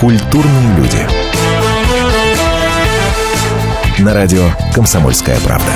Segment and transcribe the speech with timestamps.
[0.00, 0.98] Культурные люди.
[3.98, 5.72] На радио «Комсомольская правда».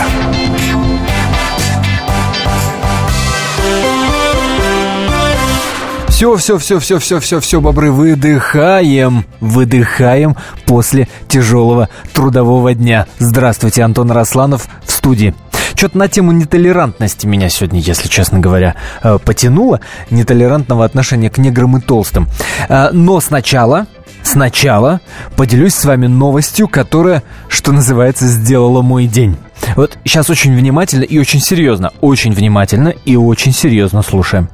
[6.07, 10.37] Все, все, все, все, все, все, все, бобры, выдыхаем, выдыхаем
[10.67, 13.09] после тяжелого трудового дня.
[13.19, 15.35] Здравствуйте, Антон Росланов в студии.
[15.75, 19.81] Что-то на тему нетолерантности меня сегодня, если честно говоря, э, потянуло.
[20.11, 22.29] Нетолерантного отношения к неграм и толстым.
[22.69, 23.89] Э, но сначала,
[24.23, 25.01] сначала
[25.37, 29.37] поделюсь с вами новостью, которая, что называется, сделала мой день.
[29.77, 34.49] Вот сейчас очень внимательно и очень серьезно, очень внимательно и очень серьезно слушаем.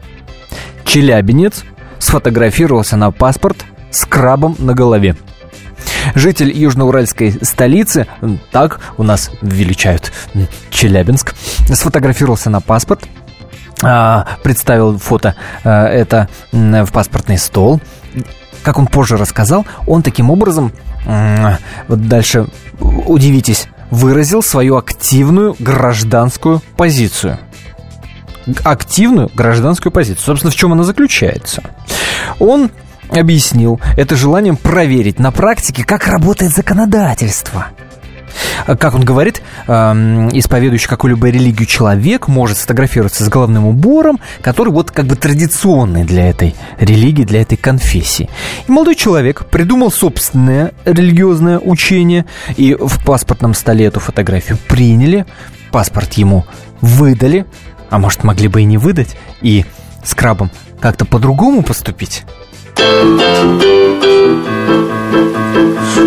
[0.84, 1.64] Челябинец
[1.98, 5.16] сфотографировался на паспорт с крабом на голове.
[6.14, 8.06] Житель южноуральской столицы,
[8.50, 10.12] так у нас величают
[10.70, 11.34] Челябинск,
[11.72, 13.06] сфотографировался на паспорт,
[13.82, 17.80] а, представил фото а, это в паспортный стол.
[18.62, 20.72] Как он позже рассказал, он таким образом,
[21.06, 22.46] вот дальше
[22.80, 27.38] удивитесь, выразил свою активную гражданскую позицию.
[28.64, 30.24] Активную гражданскую позицию.
[30.24, 31.62] Собственно, в чем она заключается?
[32.38, 32.70] Он
[33.10, 37.68] объяснил это желанием проверить на практике, как работает законодательство.
[38.66, 44.90] Как он говорит, эм, исповедующий какую-либо религию человек может сфотографироваться с головным убором, который вот
[44.90, 48.28] как бы традиционный для этой религии, для этой конфессии.
[48.66, 55.26] И молодой человек придумал собственное религиозное учение, и в паспортном столе эту фотографию приняли,
[55.70, 56.44] паспорт ему
[56.80, 57.46] выдали,
[57.90, 59.64] а может могли бы и не выдать, и
[60.04, 62.24] с крабом как-то по-другому поступить.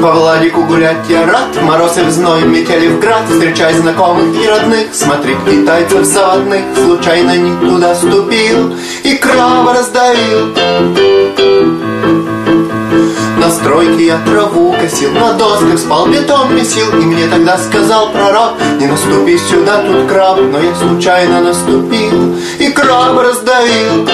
[0.02, 4.48] По Владику гулять я рад, мороз и в зной, метели в град, Встречай знакомых и
[4.48, 10.56] родных, смотри китайцев заводных, Случайно не туда ступил и краба раздавил.
[13.38, 18.54] На стройке я траву косил, на досках спал, бетон месил, И мне тогда сказал пророк,
[18.80, 24.08] не наступи сюда, тут краб, Но я случайно наступил и краб раздавил.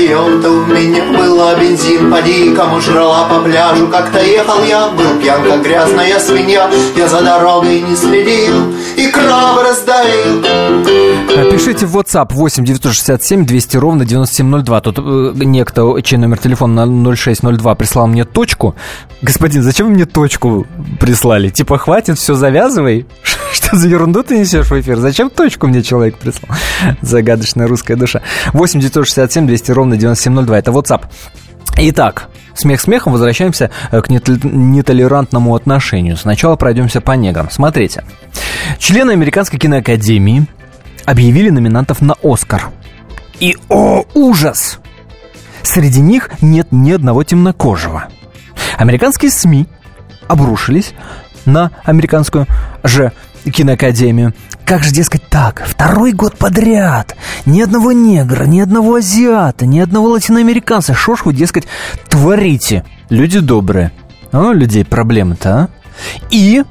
[0.00, 5.44] Тойота у меня была бензин, поди кому жрала по пляжу Как-то ехал я, был пьян,
[5.44, 10.42] как грязная свинья Я за дорогой не следил и краб раздавил
[11.52, 14.80] Пишите в WhatsApp 8 967 200 ровно 9702.
[14.80, 18.74] Тут э, некто, чей номер телефона на 0602 прислал мне точку.
[19.22, 20.66] Господин, зачем вы мне точку
[20.98, 21.50] прислали?
[21.50, 23.06] Типа, хватит, все завязывай.
[23.52, 24.98] Что за ерунду ты несешь в эфир?
[24.98, 26.56] Зачем точку мне человек прислал?
[27.02, 28.22] Загадочная русская душа.
[28.52, 30.58] 8 967 200 ровно 9702.
[30.58, 31.04] Это WhatsApp.
[31.76, 36.16] Итак, смех смехом, возвращаемся к нетолерантному отношению.
[36.16, 37.50] Сначала пройдемся по неграм.
[37.50, 38.04] Смотрите.
[38.78, 40.46] Члены Американской киноакадемии
[41.04, 42.70] объявили номинантов на Оскар.
[43.38, 44.78] И, о, ужас!
[45.62, 48.08] Среди них нет ни одного темнокожего.
[48.76, 49.66] Американские СМИ
[50.28, 50.92] обрушились
[51.46, 52.46] на американскую
[52.82, 53.12] же
[53.44, 54.34] киноакадемию.
[54.64, 55.64] Как же, дескать, так?
[55.66, 57.16] Второй год подряд.
[57.46, 60.94] Ни одного негра, ни одного азиата, ни одного латиноамериканца.
[60.94, 61.66] Шо ж вы, дескать,
[62.08, 62.84] творите?
[63.08, 63.92] Люди добрые.
[64.32, 65.68] А, людей проблемы-то, а?
[66.30, 66.62] И,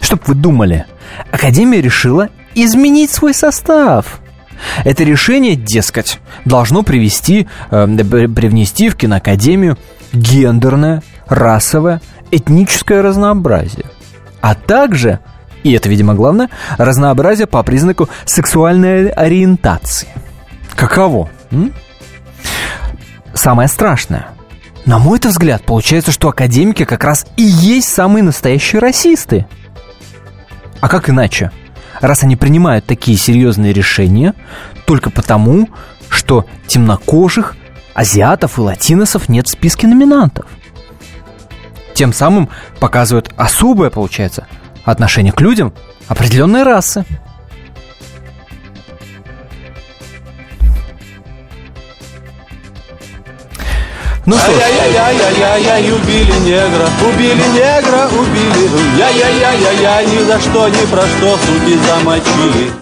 [0.00, 0.86] чтоб вы думали,
[1.30, 4.20] Академия решила изменить свой состав.
[4.84, 9.76] Это решение, дескать, должно привести, э, привнести в киноакадемию
[10.12, 12.00] гендерное, расовое,
[12.30, 13.86] этническое разнообразие.
[14.40, 15.20] А также,
[15.66, 20.08] и это, видимо, главное, разнообразие по признаку сексуальной ориентации.
[20.76, 21.28] Каково?
[21.50, 21.74] М?
[23.34, 24.28] Самое страшное.
[24.84, 29.46] На мой взгляд, получается, что академики как раз и есть самые настоящие расисты.
[30.80, 31.50] А как иначе?
[32.00, 34.34] раз они принимают такие серьезные решения
[34.84, 35.68] только потому,
[36.08, 37.56] что темнокожих,
[37.94, 40.46] азиатов и латиносов нет в списке номинантов.
[41.94, 44.46] Тем самым показывают особое, получается,
[44.86, 45.74] отношение к людям
[46.08, 47.04] определенной расы–
[54.26, 54.60] Ну что ж.
[54.60, 58.98] Ай-яй-яй-яй-яй, убили негра, убили негра, убили.
[58.98, 62.72] Яй-яй-яй-яй, ни за что, ни про что, суки замочили.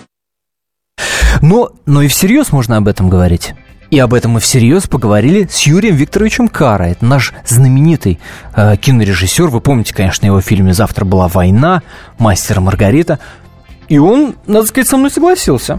[1.42, 3.54] Но, но и всерьез можно об этом говорить.
[3.94, 6.86] И об этом мы всерьез поговорили с Юрием Викторовичем Кара.
[6.86, 8.18] Это наш знаменитый
[8.56, 9.46] э, кинорежиссер.
[9.46, 11.80] Вы помните, конечно, его фильме «Завтра была война»,
[12.18, 13.20] «Мастер Маргарита».
[13.88, 15.78] И он, надо сказать, со мной согласился.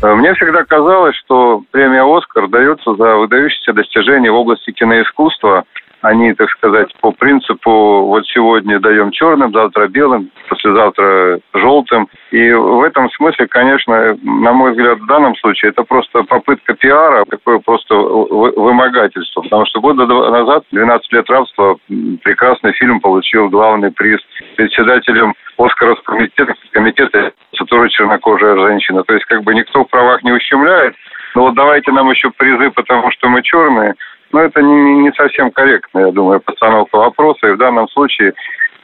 [0.00, 5.64] Э, мне всегда казалось, что премия «Оскар» дается за выдающиеся достижения в области киноискусства
[6.02, 12.08] они, так сказать, по принципу вот сегодня даем черным, завтра белым, послезавтра желтым.
[12.30, 17.24] И в этом смысле, конечно, на мой взгляд, в данном случае это просто попытка пиара,
[17.24, 19.42] такое просто вымогательство.
[19.42, 21.76] Потому что года назад, 12 лет рабства,
[22.22, 24.20] прекрасный фильм получил главный приз
[24.56, 27.32] председателем Оскаровского комитета, комитета
[27.66, 29.02] тоже чернокожая женщина.
[29.04, 30.94] То есть как бы никто в правах не ущемляет.
[31.34, 33.94] Но вот давайте нам еще призы, потому что мы черные.
[34.36, 37.46] Но это не, не совсем корректно, я думаю, постановка вопроса.
[37.46, 38.34] И в данном случае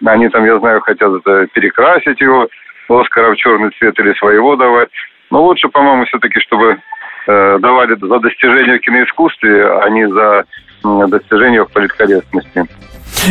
[0.02, 1.12] они там, я знаю, хотят
[1.52, 2.48] перекрасить его,
[2.88, 4.88] Оскара в черный цвет или своего давать.
[5.30, 6.78] Но лучше, по-моему, все-таки, чтобы
[7.26, 10.44] э, давали за достижения в киноискусстве, а не за
[10.84, 12.64] э, достижения в политкорректности.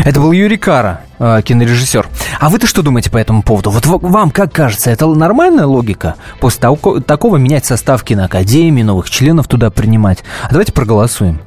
[0.06, 2.06] Это был Юрий Кара, э, кинорежиссер.
[2.40, 3.72] А вы-то что думаете по этому поводу?
[3.72, 6.18] Вот вам как кажется, это нормальная логика?
[6.40, 10.24] После того, такого менять состав киноакадемии, новых членов туда принимать?
[10.44, 11.40] А давайте проголосуем.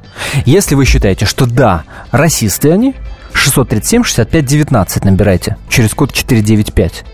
[0.45, 2.95] Если вы считаете, что да, расисты они,
[3.33, 7.05] 637-65-19 набирайте, через код 495.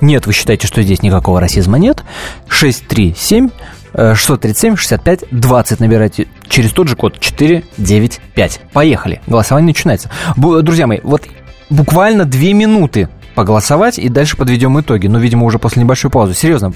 [0.00, 2.02] Нет, вы считаете, что здесь никакого расизма нет,
[2.48, 3.50] 637
[3.96, 8.60] 637 65 20 набирайте через тот же код 495.
[8.72, 9.22] Поехали.
[9.26, 10.10] Голосование начинается.
[10.36, 11.22] Друзья мои, вот
[11.70, 15.06] буквально две минуты поголосовать и дальше подведем итоги.
[15.06, 16.34] Ну, видимо, уже после небольшой паузы.
[16.34, 16.72] Серьезно,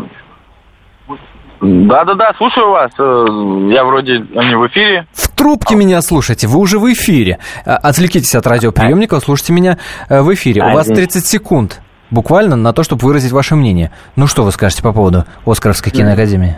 [1.60, 2.90] да-да-да, слушаю вас.
[2.98, 5.06] Э, я вроде не в эфире.
[5.12, 7.38] В трубке меня слушайте, вы уже в эфире.
[7.64, 9.78] А, отвлекитесь от радиоприемника, слушайте меня
[10.08, 10.64] э, в эфире.
[10.64, 11.80] У вас 30 секунд
[12.10, 13.90] буквально на то, чтобы выразить ваше мнение.
[14.16, 16.56] Ну что вы скажете по поводу Оскаровской киноакадемии?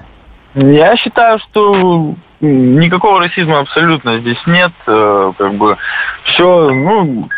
[0.54, 4.72] Я считаю, что никакого расизма абсолютно здесь нет.
[4.86, 5.78] Э, как бы
[6.24, 7.28] все, ну,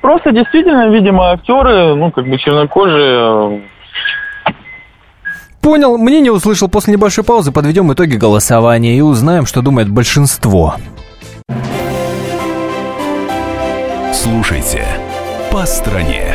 [0.00, 3.60] просто действительно, видимо, актеры, ну, как бы чернокожие.
[4.46, 4.52] Э.
[5.60, 7.50] Понял, мнение услышал после небольшой паузы.
[7.50, 10.76] Подведем итоги голосования и узнаем, что думает большинство.
[14.12, 14.84] Слушайте
[15.50, 16.34] «По стране».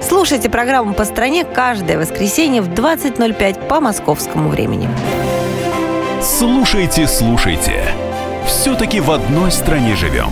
[0.00, 4.88] Слушайте программу «По стране» каждое воскресенье в 20.05 по московскому времени.
[6.22, 7.84] Слушайте, слушайте.
[8.46, 10.30] Все-таки в одной стране живем.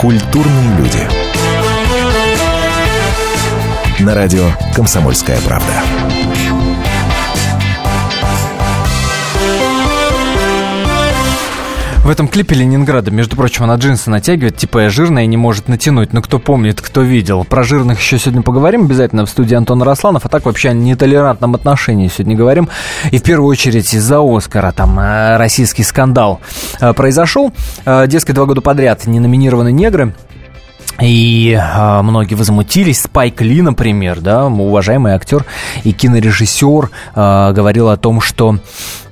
[0.00, 1.08] Культурные люди.
[3.98, 5.72] На радио «Комсомольская правда».
[12.06, 15.66] В этом клипе Ленинграда, между прочим, она джинсы натягивает, типа я жирная и не может
[15.66, 16.12] натянуть.
[16.12, 17.42] Но кто помнит, кто видел.
[17.42, 20.24] Про жирных еще сегодня поговорим обязательно в студии Антон Росланов.
[20.24, 22.68] А так вообще о нетолерантном отношении сегодня говорим.
[23.10, 26.40] И в первую очередь из-за Оскара там э, российский скандал
[26.80, 27.52] э, произошел.
[27.84, 30.14] Э, дескать, два года подряд не номинированы негры.
[31.00, 33.02] И э, многие возмутились.
[33.02, 35.44] Спайк Ли, например, да, уважаемый актер
[35.84, 38.58] и кинорежиссер, э, говорил о том, что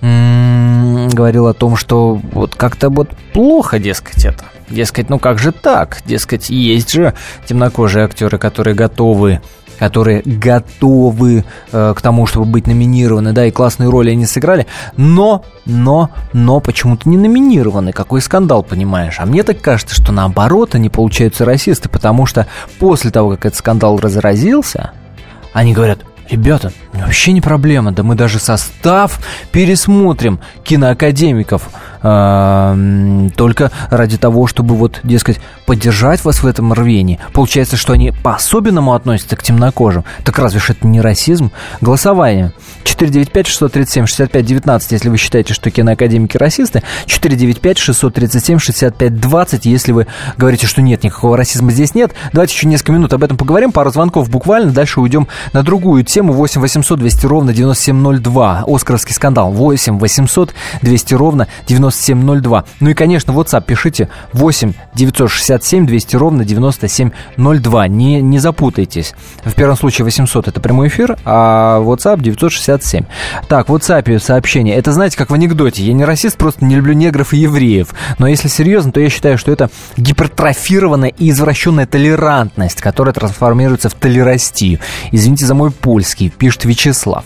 [0.00, 4.44] м- говорил о том, что вот как-то вот плохо, дескать, это.
[4.70, 5.98] Дескать, ну как же так?
[6.06, 7.12] Дескать, есть же
[7.46, 9.40] темнокожие актеры, которые готовы
[9.78, 14.66] которые готовы э, к тому, чтобы быть номинированы, да, и классные роли они сыграли,
[14.96, 17.92] но, но, но почему-то не номинированы.
[17.92, 19.16] Какой скандал, понимаешь?
[19.18, 22.46] А мне так кажется, что наоборот они получаются расисты, потому что
[22.78, 24.92] после того, как этот скандал разразился,
[25.52, 27.92] они говорят, ребята, Вообще не проблема.
[27.92, 29.18] Да мы даже состав
[29.50, 31.70] пересмотрим киноакадемиков.
[32.02, 37.18] Э, только ради того, чтобы вот, дескать, поддержать вас в этом рвении.
[37.32, 40.04] Получается, что они по-особенному относятся к темнокожим.
[40.24, 41.50] Так разве же это не расизм?
[41.80, 42.52] Голосование.
[42.84, 46.82] 495-637-65-19, если вы считаете, что киноакадемики расисты.
[47.06, 52.12] 495-637-65-20, если вы говорите, что нет, никакого расизма здесь нет.
[52.32, 53.72] Давайте еще несколько минут об этом поговорим.
[53.72, 54.70] Пару звонков буквально.
[54.72, 56.32] Дальше уйдем на другую тему.
[56.34, 58.64] 8 800 200 ровно 9702.
[58.66, 59.52] Оскаровский скандал.
[59.52, 62.64] 8 800 200 ровно 97 9702.
[62.80, 67.88] Ну и, конечно, WhatsApp пишите 8 967 200 ровно 9702.
[67.88, 69.14] Не, не запутайтесь.
[69.44, 73.04] В первом случае 800 это прямой эфир, а WhatsApp 967.
[73.48, 74.76] Так, в WhatsApp сообщение.
[74.76, 75.82] Это, знаете, как в анекдоте.
[75.82, 77.94] Я не расист, просто не люблю негров и евреев.
[78.18, 83.94] Но если серьезно, то я считаю, что это гипертрофированная и извращенная толерантность, которая трансформируется в
[83.94, 84.78] толерастию.
[85.12, 87.24] Извините за мой польский, пишет Вячеслав.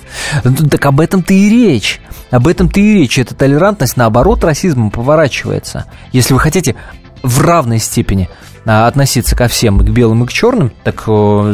[0.71, 2.01] Так об этом-то и речь.
[2.31, 3.19] Об этом-то и речь.
[3.19, 5.87] Эта толерантность, наоборот, расизмом поворачивается.
[6.13, 6.77] Если вы хотите
[7.23, 8.29] в равной степени
[8.65, 11.05] а, относиться ко всем, к белым, и к черным, так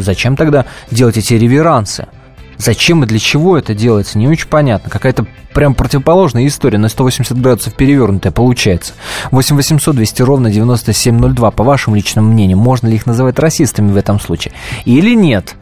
[0.02, 2.06] зачем тогда делать эти реверансы?
[2.56, 4.88] Зачем и для чего это делается, не очень понятно.
[4.88, 8.92] Какая-то прям противоположная история, на 180 градусов перевернутая получается.
[9.32, 11.50] 8 800 200 ровно 9702.
[11.50, 14.54] По вашему личному мнению, можно ли их называть расистами в этом случае?
[14.84, 15.56] Или нет?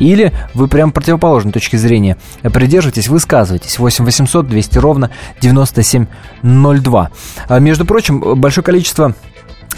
[0.00, 3.78] Или вы прям противоположной точки зрения придерживаетесь, высказывайтесь.
[3.78, 7.10] 8 800 200 ровно 9702.
[7.48, 9.14] А, между прочим, большое количество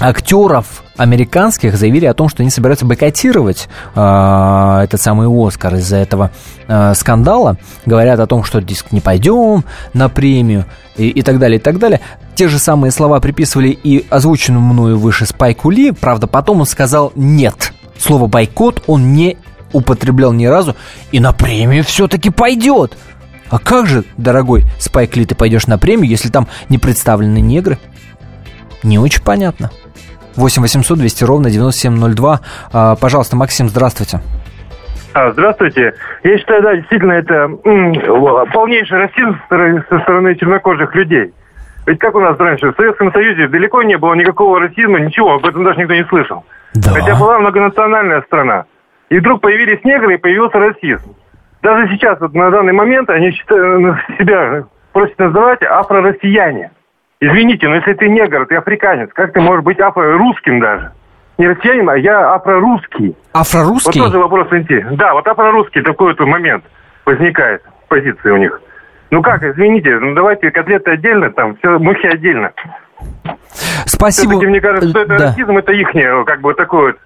[0.01, 6.31] актеров американских заявили о том, что они собираются бойкотировать э, этот самый Оскар из-за этого
[6.67, 7.57] э, скандала.
[7.87, 11.79] Говорят о том, что диск не пойдем на премию и, и так далее, и так
[11.79, 12.01] далее.
[12.35, 15.93] Те же самые слова приписывали и озвученному мною выше Спайку Ли.
[15.93, 17.73] Правда, потом он сказал «нет».
[17.99, 19.37] Слово «бойкот» он не
[19.73, 20.77] употреблял ни разу,
[21.11, 22.97] и на премию все-таки пойдет.
[23.51, 27.79] А как же, дорогой Спайк Ли, ты пойдешь на премию, если там не представлены негры?
[28.83, 29.71] Не очень понятно.
[30.37, 32.41] 8 800 200 ровно 9702.
[32.73, 34.21] А, пожалуйста, Максим, здравствуйте.
[35.15, 35.93] А, здравствуйте.
[36.25, 37.49] Я считаю, да, действительно, это
[38.53, 41.33] полнейший расизм со стороны чернокожих людей.
[41.87, 45.45] Ведь как у нас раньше, в Советском Союзе далеко не было никакого расизма, ничего, об
[45.45, 46.45] этом даже никто не слышал.
[46.75, 46.93] Да.
[46.93, 48.65] Хотя была многонациональная страна.
[49.13, 51.15] И вдруг появились негры, и появился расизм.
[51.61, 54.65] Даже сейчас, вот на данный момент, они считают, себя
[54.95, 56.71] просят называть афро-россияне.
[57.21, 60.93] Извините, но если ты негр, ты африканец, как ты можешь быть афро-русским даже?
[61.37, 63.15] Не россиянин, а я афро-русский.
[63.35, 64.01] Афро-русский?
[64.01, 64.97] Вот тоже вопрос интересный.
[64.97, 66.65] Да, вот афро-русский такой вот момент
[67.05, 68.63] возникает в позиции у них.
[69.11, 72.53] Ну как, извините, ну давайте котлеты отдельно, там все мухи отдельно.
[73.85, 74.31] Спасибо.
[74.31, 75.25] Все-таки мне кажется, что это да.
[75.27, 75.91] расизм, это их
[76.25, 76.97] как бы такой вот.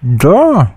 [0.00, 0.70] Да,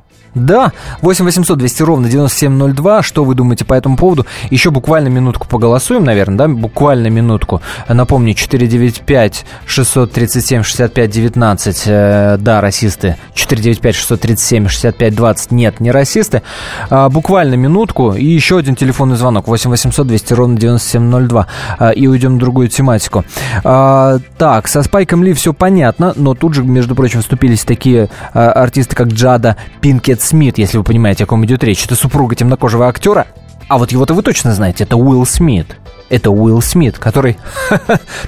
[0.46, 3.04] да, 8 800 200 ровно 9702.
[3.04, 4.26] Что вы думаете по этому поводу?
[4.50, 6.48] Еще буквально минутку поголосуем, наверное, да?
[6.48, 7.62] Буквально минутку.
[7.88, 11.84] Напомню, 495 637 65 19.
[11.86, 13.18] Э, да, расисты.
[13.34, 15.52] 495 637 65 20.
[15.52, 16.42] Нет, не расисты.
[16.90, 18.14] А, буквально минутку.
[18.14, 19.48] И еще один телефонный звонок.
[19.48, 21.48] 8 800 200 ровно 9702.
[21.80, 23.26] А, и уйдем в другую тематику.
[23.64, 28.52] А, так, со Спайком Ли все понятно, но тут же, между прочим, вступились такие а,
[28.52, 31.86] артисты, как Джада Пинкет Смит, если вы понимаете, о ком идет речь.
[31.86, 33.28] Это супруга темнокожего актера.
[33.70, 35.78] А вот его-то вы точно знаете, это Уилл Смит.
[36.10, 37.38] Это Уилл Смит, который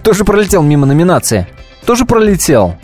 [0.04, 1.46] тоже пролетел мимо номинации.
[1.86, 2.76] Тоже пролетел.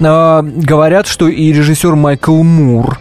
[0.00, 3.00] А, говорят, что и режиссер Майкл Мур,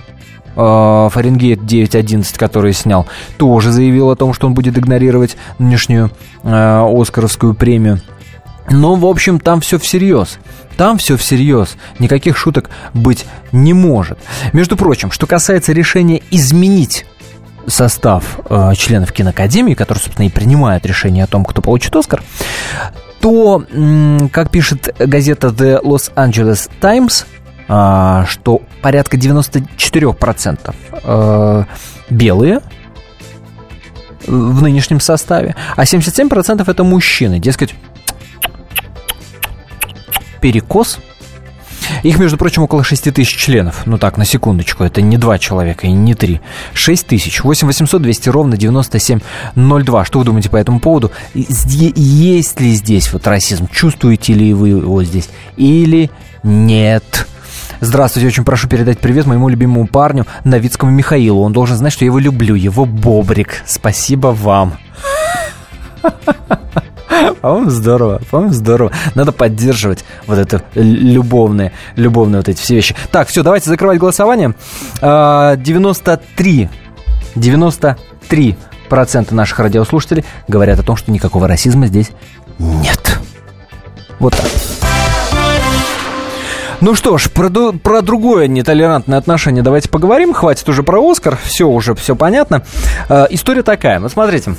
[0.56, 3.06] а, Фаренгейт 9.11, который снял,
[3.38, 6.10] тоже заявил о том, что он будет игнорировать нынешнюю
[6.42, 8.02] э, Оскаровскую премию.
[8.70, 10.40] Но, в общем, там все всерьез.
[10.76, 11.78] Там все всерьез.
[12.00, 14.20] Никаких шуток быть не может.
[14.54, 17.06] Между прочим, что касается решения изменить
[17.68, 22.24] состав э, членов киноакадемии, который, собственно, и принимает решение о том, кто получит Оскар,
[23.20, 23.64] то,
[24.32, 27.26] как пишет газета The Los Angeles Times,
[27.68, 31.64] э, что порядка 94% э,
[32.10, 32.62] белые
[34.26, 37.40] в нынешнем составе, а 77% это мужчины.
[37.40, 37.76] Дескать,
[40.48, 41.00] перекос.
[42.04, 43.86] Их, между прочим, около 6 тысяч членов.
[43.86, 46.40] Ну так, на секундочку, это не два человека и не три.
[46.74, 47.44] 6 тысяч.
[47.44, 50.06] 8 800 200 ровно 9702.
[50.06, 51.12] Что вы думаете по этому поводу?
[51.34, 53.68] Есть ли здесь вот расизм?
[53.68, 55.30] Чувствуете ли вы его здесь?
[55.58, 56.12] Или
[56.44, 57.28] нет?
[57.82, 61.42] Здравствуйте, очень прошу передать привет моему любимому парню Новицкому Михаилу.
[61.42, 62.56] Он должен знать, что я его люблю.
[62.56, 63.64] Его Бобрик.
[63.66, 64.78] Спасибо вам.
[67.42, 68.22] По-моему, здорово.
[68.30, 68.92] По-моему, здорово.
[69.16, 72.96] Надо поддерживать вот это любовные, любовные вот эти все вещи.
[73.12, 74.54] Так, все, давайте закрывать голосование.
[75.02, 75.02] 93.
[75.02, 76.70] А, 93
[78.28, 82.12] 63% наших радиослушателей говорят о том, что никакого расизма здесь
[82.60, 83.20] нет.
[84.20, 84.46] Вот так.
[86.80, 90.34] Ну что ж, про, про другое нетолерантное отношение давайте поговорим.
[90.34, 92.64] Хватит уже про Оскар, все уже, все понятно.
[93.10, 94.56] Э, история такая, вот смотрите.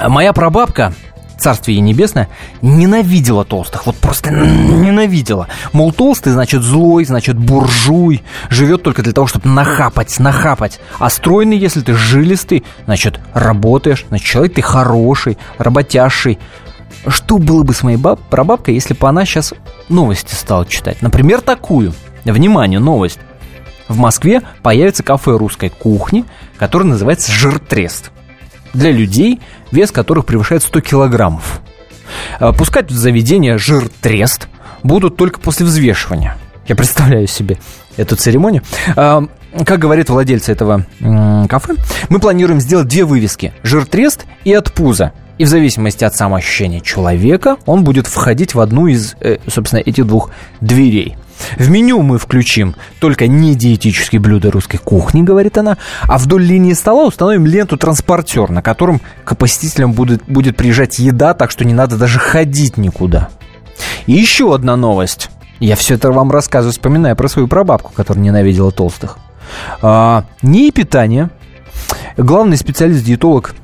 [0.00, 0.92] Моя прабабка,
[1.38, 2.28] царствие небесное,
[2.62, 3.86] ненавидела толстых.
[3.86, 5.48] Вот просто ненавидела.
[5.72, 8.22] Мол, толстый, значит, злой, значит, буржуй.
[8.48, 10.80] Живет только для того, чтобы нахапать, нахапать.
[10.98, 16.38] А стройный, если ты жилистый, значит, работаешь, значит, человек ты хороший, работящий.
[17.06, 19.54] Что было бы с моей баб, прабабкой, если бы она сейчас
[19.88, 21.02] новости стала читать?
[21.02, 21.94] Например, такую.
[22.24, 23.20] Внимание, новость.
[23.86, 26.24] В Москве появится кафе русской кухни,
[26.58, 28.10] которое называется «Жиртрест».
[28.76, 29.40] Для людей,
[29.72, 31.62] вес которых превышает 100 килограммов.
[32.38, 34.48] А, пускать в заведение «Жиртрест»
[34.82, 36.36] будут только после взвешивания.
[36.68, 37.58] Я представляю себе
[37.96, 38.62] эту церемонию.
[38.94, 39.24] А,
[39.64, 40.84] как говорит владельцы этого
[41.48, 41.76] кафе,
[42.10, 47.56] мы планируем сделать две вывески «Жиртрест» и «От пуза», и в зависимости от самоощущения человека
[47.64, 50.30] он будет входить в одну из, э, собственно, этих двух
[50.60, 51.16] дверей.
[51.56, 56.72] В меню мы включим только не диетические блюда русской кухни, говорит она, а вдоль линии
[56.72, 61.96] стола установим ленту-транспортер, на котором к посетителям будет, будет приезжать еда, так что не надо
[61.96, 63.28] даже ходить никуда.
[64.06, 65.30] И еще одна новость.
[65.58, 69.18] Я все это вам рассказываю, вспоминая про свою прабабку, которая ненавидела толстых.
[69.80, 71.30] А, не питание.
[72.16, 73.54] Главный специалист-диетолог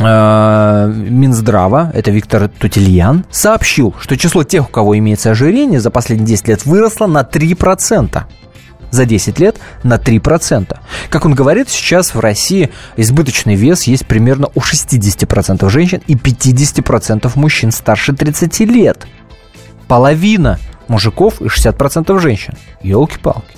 [0.00, 6.48] Минздрава, это Виктор Тутельян, сообщил, что число тех, у кого имеется ожирение, за последние 10
[6.48, 8.22] лет выросло на 3%
[8.90, 10.76] за 10 лет на 3%.
[11.10, 17.30] Как он говорит, сейчас в России избыточный вес есть примерно у 60% женщин и 50%
[17.36, 19.06] мужчин старше 30 лет.
[19.86, 22.54] Половина мужиков и 60% женщин.
[22.82, 23.56] Елки-палки.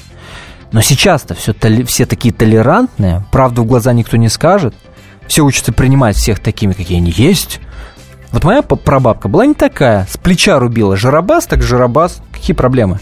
[0.71, 1.55] Но сейчас-то все,
[1.87, 4.75] все такие толерантные, правду в глаза никто не скажет–
[5.33, 7.59] все учатся принимать всех такими, какие они есть.
[8.33, 10.07] Вот моя прабабка была не такая.
[10.11, 10.95] С плеча рубила.
[10.95, 12.21] Жиробас, так жиробас.
[12.33, 13.01] Какие проблемы?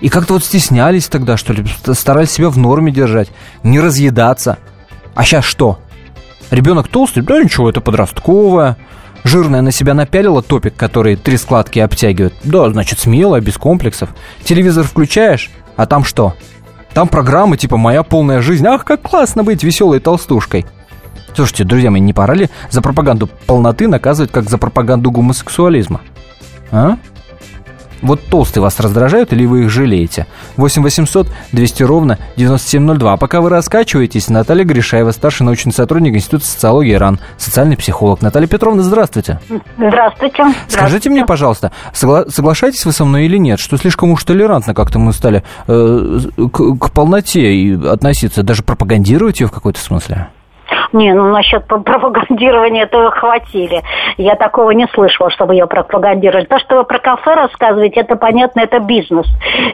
[0.00, 3.28] И как-то вот стеснялись тогда, что ли, старались себя в норме держать,
[3.62, 4.56] не разъедаться.
[5.14, 5.78] А сейчас что?
[6.50, 7.20] Ребенок толстый?
[7.20, 8.78] Да ничего, это подростковое.
[9.24, 12.32] Жирная на себя напялила топик, который три складки обтягивает.
[12.42, 14.08] Да, значит, смелая, без комплексов.
[14.44, 16.32] Телевизор включаешь, а там что?
[16.94, 18.66] Там программы типа «Моя полная жизнь».
[18.66, 20.64] Ах, как классно быть веселой толстушкой.
[21.36, 26.00] Слушайте, друзья мои, не пора ли за пропаганду полноты наказывать, как за пропаганду гомосексуализма?
[26.72, 26.96] А?
[28.00, 30.26] Вот толстые вас раздражают или вы их жалеете?
[30.56, 33.12] 8 800 200 ровно 9702.
[33.12, 38.22] А пока вы раскачиваетесь, Наталья Гришаева, старший научный сотрудник Института социологии РАН, социальный психолог.
[38.22, 39.38] Наталья Петровна, здравствуйте.
[39.76, 40.36] Здравствуйте.
[40.36, 41.10] Скажите здравствуйте.
[41.10, 45.12] мне, пожалуйста, согла- соглашаетесь вы со мной или нет, что слишком уж толерантно как-то мы
[45.12, 46.18] стали э,
[46.50, 50.28] к, к полноте относиться, даже пропагандировать ее в какой-то смысле?
[50.96, 53.82] Не, ну насчет пропагандирования этого хватили.
[54.16, 56.46] Я такого не слышала, чтобы ее пропагандировали.
[56.46, 59.26] То, что вы про кафе рассказываете, это понятно, это бизнес.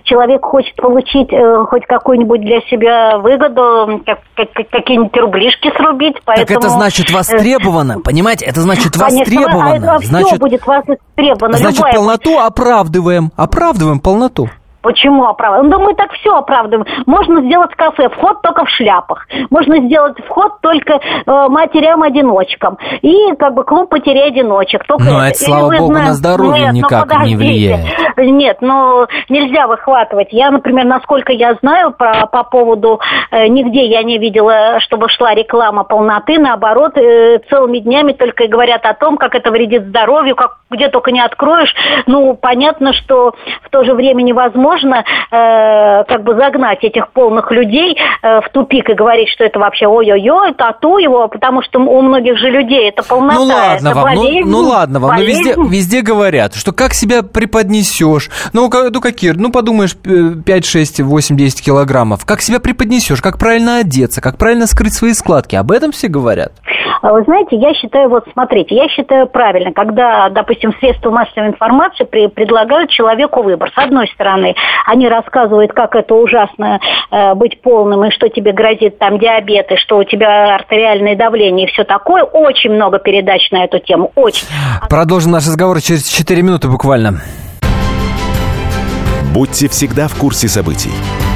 [0.03, 6.17] Человек хочет получить э, хоть какую-нибудь для себя выгоду, как, как, какие-нибудь рублишки срубить.
[6.25, 6.47] Поэтому...
[6.49, 8.45] Так это значит э, востребовано, понимаете?
[8.47, 9.71] Это значит востребовано.
[9.71, 11.57] Конечно, а значит, все будет востребовано.
[11.57, 13.31] Значит, полноту оправдываем.
[13.37, 14.49] Оправдываем полноту.
[14.83, 15.71] Почему оправдываем?
[15.71, 16.87] Ну, мы так все оправдываем.
[17.07, 19.29] Можно сделать кафе, вход только в шляпах.
[19.51, 22.79] Можно сделать вход только э, матерям-одиночкам.
[23.01, 24.85] И как бы клуб матерей-одиночек.
[24.85, 26.09] Только Но это, слава богу, знаете...
[26.09, 27.81] на здоровье Нет, ну, никак ну, не влияет.
[28.17, 30.29] Нет, ну, нельзя выхватывать.
[30.33, 33.01] Я, например, насколько я знаю про, по поводу...
[33.31, 36.39] Э, нигде я не видела, чтобы шла реклама полноты.
[36.39, 40.89] Наоборот, э, целыми днями только и говорят о том, как это вредит здоровью, как где
[40.89, 41.73] только не откроешь.
[42.07, 47.51] Ну, понятно, что в то же время невозможно невозможно э, как бы загнать этих полных
[47.51, 52.03] людей э, в тупик и говорить, что это вообще ой-ой-ой, тату его, потому что у
[52.03, 55.17] многих же людей это полнота, ну, ладно это вам, ну, болезнь, ну, ну ладно вам,
[55.17, 61.01] но везде, везде говорят, что как себя преподнесешь, ну, ну какие, ну подумаешь, 5, 6,
[61.01, 65.71] 8, 10 килограммов, как себя преподнесешь, как правильно одеться, как правильно скрыть свои складки, об
[65.71, 66.53] этом все говорят.
[67.01, 72.05] А вы знаете, я считаю, вот смотрите, я считаю правильно, когда, допустим, средства массовой информации
[72.05, 73.71] при, предлагают человеку выбор.
[73.75, 74.55] С одной стороны,
[74.87, 79.77] они рассказывают, как это ужасно э, быть полным, и что тебе грозит там диабет, и
[79.77, 82.25] что у тебя артериальное давление, и все такое.
[82.25, 84.47] Очень много передач на эту тему, очень.
[84.89, 87.21] Продолжим наш разговор через 4 минуты буквально.
[89.33, 90.91] Будьте всегда в курсе событий.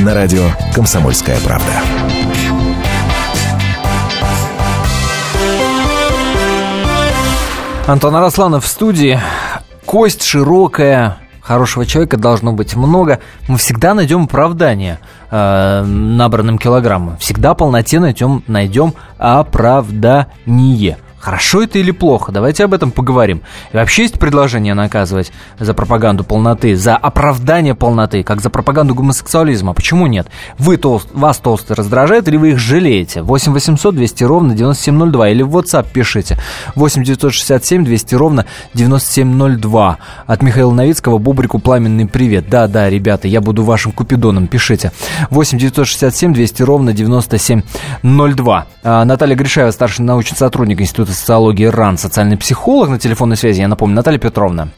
[0.00, 1.72] На радио «Комсомольская правда».
[7.88, 9.18] Антон Арасланов в студии.
[9.84, 13.18] Кость широкая, хорошего человека должно быть много.
[13.48, 15.00] Мы всегда найдем оправдание
[15.32, 17.16] э, набранным килограммам.
[17.16, 20.98] Всегда полноте найдем, найдем оправдание.
[21.18, 22.30] Хорошо это или плохо?
[22.30, 23.42] Давайте об этом поговорим.
[23.72, 29.74] И вообще есть предложение наказывать за пропаганду полноты, за оправдание полноты, как за пропаганду гомосексуализма.
[29.74, 30.28] Почему нет?
[30.58, 33.22] Вы толст, вас толстый раздражает или вы их жалеете?
[33.22, 36.38] 8 800 200 ровно 9702 или в WhatsApp пишите.
[36.76, 39.98] 8 967 200 ровно 9702.
[40.26, 42.48] От Михаила Новицкого Бубрику пламенный привет.
[42.48, 44.92] Да, да, ребята, я буду вашим купидоном, пишите.
[45.30, 48.66] 8 967 200 ровно 9702.
[48.84, 53.68] А, Наталья Гришаева, старший научный сотрудник Института социологии РАН, социальный психолог на телефонной связи, я
[53.68, 54.68] напомню, Наталья Петровна.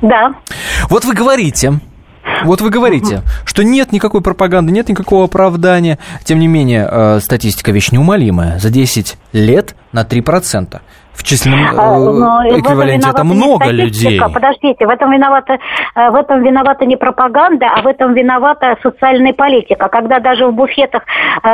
[0.00, 0.34] Да.
[0.88, 1.80] Вот вы говорите,
[2.44, 5.98] вот вы говорите, что нет никакой пропаганды, нет никакого оправдания.
[6.24, 8.58] Тем не менее, э, статистика вещь неумолимая.
[8.58, 10.80] За 10 лет на 3%.
[11.14, 14.20] В численном А, э, эквиваленте это много людей.
[14.20, 15.58] Подождите, в этом виновата,
[15.94, 19.88] э, в этом виновата не пропаганда, а в этом виновата социальная политика.
[19.88, 21.02] Когда даже в буфетах
[21.42, 21.48] э,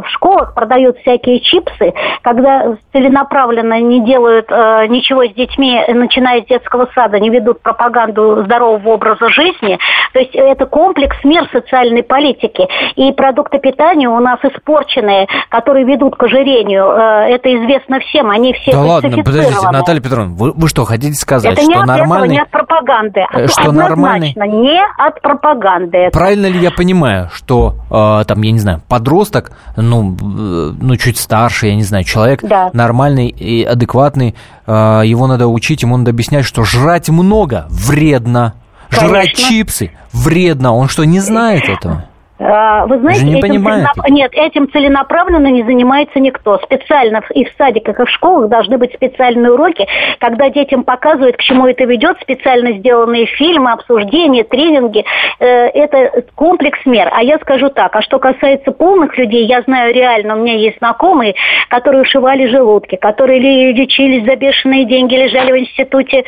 [0.00, 6.46] в школах продают всякие чипсы, когда целенаправленно не делают э, ничего с детьми, начиная с
[6.46, 9.78] детского сада, не ведут пропаганду здорового образа жизни,
[10.12, 12.66] то есть это комплекс мер социальной политики.
[12.96, 18.52] И продукты питания у нас испорченные, которые ведут к ожирению, э, это известно всем, они
[18.54, 19.70] все Да ладно, подождите.
[19.70, 22.34] Наталья Петровна, вы, вы что, хотите сказать, Это не что от этого, нормальный...
[22.34, 23.20] не от пропаганды.
[23.32, 25.96] а Э, что нормальный- не от пропаганды.
[25.98, 26.18] это.
[26.18, 31.18] Правильно ли я понимаю, что э, там, я не знаю, подросток, ну, э, ну чуть
[31.18, 32.70] старше, я не знаю, человек Да.
[32.72, 34.34] нормальный и адекватный,
[34.66, 38.54] э, его надо учить, ему надо объяснять, что жрать много вредно,
[38.90, 39.48] жрать Конечно.
[39.48, 40.74] чипсы вредно.
[40.74, 42.04] Он что, не знает этого?
[42.40, 46.58] А, Вы знаете, не этим целенап- нет, этим целенаправленно не занимается никто.
[46.58, 49.86] Специально и в садиках, и в школах должны быть специальные уроки,
[50.20, 55.04] когда детям показывают, к чему это ведет, специально сделанные фильмы, обсуждения, тренинги.
[55.40, 57.08] Э, Это комплекс мер.
[57.12, 60.78] А я скажу так, а что касается полных людей, я знаю реально, у меня есть
[60.78, 61.34] знакомые,
[61.68, 66.24] которые ушивали желудки, которые ли- лечились за бешеные деньги, лежали в институте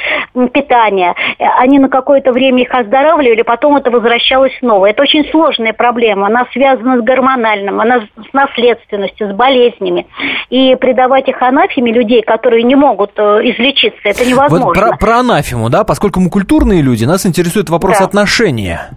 [0.53, 1.15] питания.
[1.59, 4.87] Они на какое-то время их оздоравливали, потом это возвращалось снова.
[4.87, 6.00] Это очень сложная проблема.
[6.09, 10.07] Она связана с гормональным, она с наследственностью, с болезнями.
[10.51, 14.67] И придавать их анафеме людей, которые не могут э, излечиться, это невозможно.
[14.67, 18.05] Вот про, про анафему, да, поскольку мы культурные люди, нас интересует вопрос Да.
[18.05, 18.91] отношения.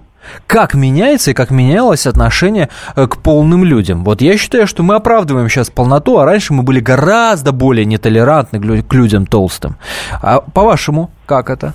[0.48, 4.04] Как меняется и как менялось отношение э, к полным людям?
[4.04, 8.60] Вот я считаю, что мы оправдываем сейчас полноту, а раньше мы были гораздо более нетолерантны
[8.82, 9.76] к людям толстым.
[10.22, 11.74] А по-вашему, как это?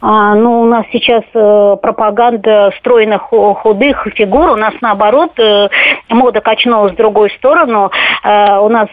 [0.00, 4.50] А, ну, у нас сейчас э, пропаганда стройных ху- худых фигур.
[4.50, 5.68] У нас наоборот э,
[6.10, 7.90] мода качнулась в другую сторону.
[8.22, 8.88] Э, у нас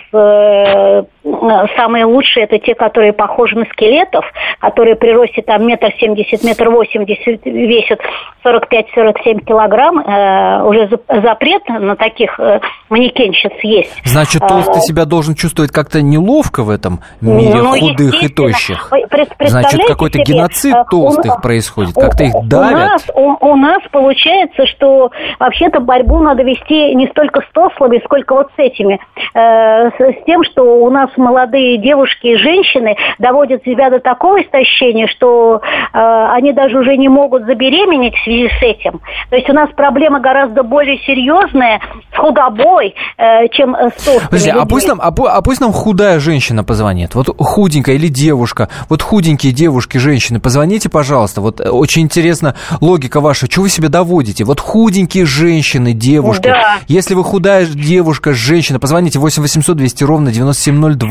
[1.78, 4.26] самые лучшие это те, которые похожи на скелетов,
[4.60, 8.00] которые при росте там метр семьдесят, метр восемьдесят весят
[8.46, 10.00] 45-47 килограмм.
[10.00, 12.60] Э, уже за- запрет на таких э,
[12.90, 13.94] манекенщиц есть.
[14.06, 18.92] Значит, А, толстый себя должен чувствовать как-то неловко в этом мире ну, худых и тощих.
[19.40, 22.74] Значит, какой-то себе, геноцид э, толстых у- происходит, у- как-то их у давят.
[22.74, 28.34] нас, у, у нас получается, что вообще-то борьбу надо вести не столько с тослами, сколько
[28.36, 29.00] вот с этими.
[29.34, 34.42] э, с, с тем, что у нас молодые девушки и женщины доводят себя до такого
[34.42, 35.98] истощения, что э,
[36.32, 39.02] они даже уже не могут забеременеть в связи с этим.
[39.30, 41.82] То есть у нас проблема гораздо более серьезная
[42.14, 46.64] с худобой, э, чем с Подожди, а пусть, нам, а, а пусть нам худая женщина
[46.64, 47.16] позвонит.
[47.16, 48.70] Вот худенькая или девушка.
[48.90, 51.42] Вот худенькие девушки, женщины, позвоните, пожалуйста.
[51.42, 53.50] Вот э, очень интересна логика ваша.
[53.50, 54.44] Что вы себе доводите?
[54.44, 56.44] Вот худенькие женщины, девушки.
[56.44, 56.78] Да.
[56.88, 61.03] Если вы худая женщина, женщина, позвоните 8 800 200 ровно 9702.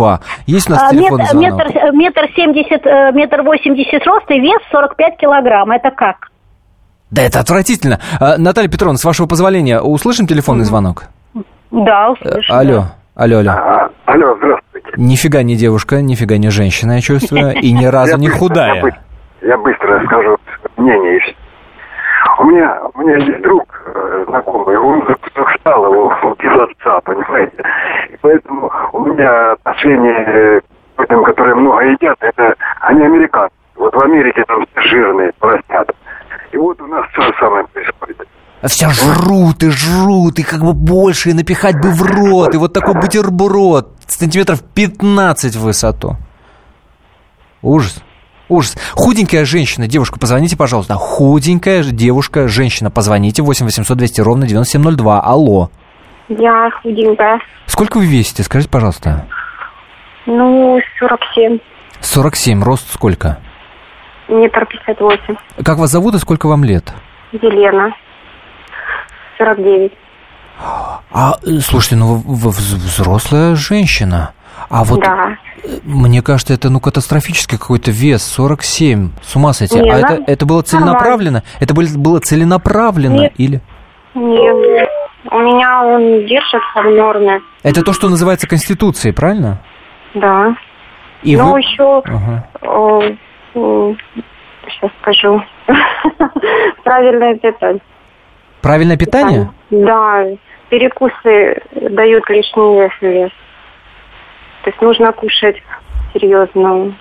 [0.46, 1.58] Есть у нас А, телефонный звонок?
[1.58, 5.70] метр, э, метр семьдесят, э, метр восемьдесят рост и вес 45 килограмм.
[5.70, 6.28] Это как?
[7.10, 7.98] Да это отвратительно.
[8.20, 11.04] А, Наталья Петровна, с вашего позволения, услышим телефонный звонок?
[11.70, 12.52] Да, Э, услышу.
[12.54, 13.50] Алло, алло, алло.
[13.52, 14.88] А, алло, здравствуйте.
[14.96, 18.74] Нифига не девушка, нифига не женщина, я чувствую, и ни разу не худая.
[18.76, 18.94] Я, бы-
[19.42, 20.36] я быстро скажу
[20.76, 21.20] мнение.
[22.42, 25.06] У меня, у меня есть друг э, знакомый, он
[25.60, 27.62] стал его без отца, понимаете?
[28.10, 30.60] И поэтому у меня отношения
[30.96, 33.54] к людям, которые много едят, это они американцы.
[33.76, 35.94] Вот в Америке там все жирные, поросят.
[36.50, 38.26] И вот у нас то самое происходит.
[38.64, 42.72] Все жрут и жрут, и как бы больше, и напихать бы в рот, и вот
[42.72, 46.16] такой бутерброд, сантиметров 15 в высоту.
[47.62, 48.02] Ужас.
[48.48, 48.76] Ужас.
[48.94, 50.94] Худенькая женщина, девушка, позвоните, пожалуйста.
[50.94, 53.42] Худенькая девушка, женщина, позвоните.
[53.42, 55.20] 8 800 200 ровно 9702.
[55.20, 55.70] Алло.
[56.28, 57.40] Я худенькая.
[57.66, 58.42] Сколько вы весите?
[58.42, 59.26] Скажите, пожалуйста.
[60.26, 61.58] Ну, 47.
[62.00, 62.62] 47.
[62.62, 63.38] Рост сколько?
[64.28, 65.34] Метр пятьдесят восемь.
[65.64, 66.92] Как вас зовут и сколько вам лет?
[67.32, 67.92] Елена.
[69.38, 69.92] 49.
[71.10, 74.32] А, э, слушайте, ну вы, вы вз- взрослая женщина.
[74.68, 75.36] А вот Да.
[75.64, 79.10] э, мне кажется, это ну катастрофический какой-то вес, 47.
[79.22, 79.78] С ума сойти.
[79.80, 81.42] Не, а нам- это, это было целенаправленно?
[81.60, 83.32] Это были- было целенаправленно Нет.
[83.36, 83.60] или...
[84.14, 84.88] Нет.
[85.30, 87.40] У меня он держится в норме.
[87.62, 89.58] Это то, что называется Конституцией, правильно?
[90.14, 90.54] Да.
[91.22, 92.02] И Но вы- еще...
[92.04, 92.46] Ага.
[94.68, 95.42] сейчас скажу.
[96.84, 97.80] Правильное питание.
[98.60, 99.50] Правильное питание?
[99.70, 100.24] Да.
[100.68, 103.30] Перекусы дают лишний вес.
[104.62, 105.56] То есть нужно кушать
[106.12, 106.94] серьезно.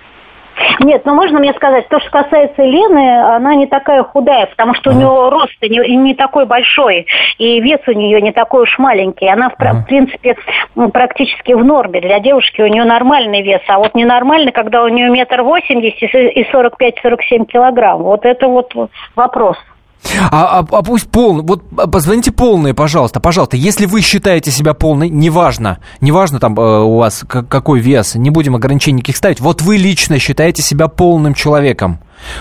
[0.80, 4.90] Нет, ну можно мне сказать, то, что касается Лены, она не такая худая, потому что
[4.90, 7.06] у нее рост не, не такой большой,
[7.38, 9.28] и вес у нее не такой уж маленький.
[9.28, 10.36] Она, в, пр- в принципе,
[10.92, 12.00] практически в норме.
[12.00, 16.46] Для девушки у нее нормальный вес, а вот ненормальный, когда у нее метр восемьдесят и
[16.52, 18.02] 45-47 килограмм.
[18.02, 18.74] Вот это вот
[19.16, 19.56] вопрос.
[20.30, 21.42] А, а- а пусть полный.
[21.42, 23.20] Вот а, позвоните полные, пожалуйста.
[23.20, 28.30] Пожалуйста, если вы считаете себя полной, неважно, неважно там э, у вас какой вес, не
[28.30, 29.40] будем ограничений никаких ставить.
[29.40, 32.00] Вот вы лично считаете себя полным человеком.